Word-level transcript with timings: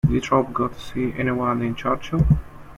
Did 0.09 0.25
Thorpe 0.25 0.51
go 0.51 0.67
to 0.69 0.79
see 0.79 1.13
any 1.15 1.29
one 1.31 1.61
in 1.61 1.75
Churchill. 1.75 2.25